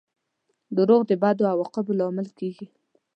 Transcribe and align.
•دروغ 0.75 1.01
د 1.07 1.11
بدو 1.21 1.43
عواقبو 1.51 1.97
لامل 1.99 2.27
کیږي. 2.39 2.67